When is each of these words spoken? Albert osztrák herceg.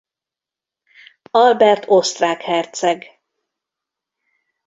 Albert 1.31 1.83
osztrák 1.87 2.41
herceg. 2.41 3.21